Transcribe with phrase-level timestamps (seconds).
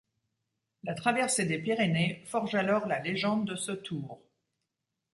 [0.81, 4.19] La traversée des Pyrénées forge alors la légende de ce Tour.